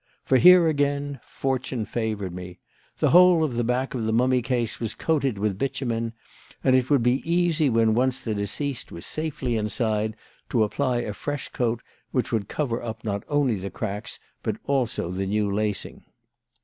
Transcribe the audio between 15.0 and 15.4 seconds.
the